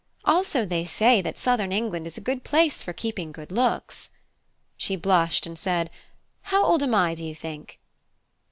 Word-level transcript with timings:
Also 0.25 0.65
they 0.65 0.83
say 0.83 1.21
that 1.21 1.37
southern 1.37 1.71
England 1.71 2.07
is 2.07 2.17
a 2.17 2.21
good 2.25 2.43
place 2.43 2.81
for 2.81 2.91
keeping 2.91 3.31
good 3.31 3.51
looks." 3.51 4.09
She 4.75 4.95
blushed 4.95 5.45
and 5.45 5.59
said: 5.59 5.91
"How 6.49 6.63
old 6.65 6.81
am 6.81 6.95
I, 6.95 7.13
do 7.13 7.23
you 7.23 7.35
think?" 7.35 7.79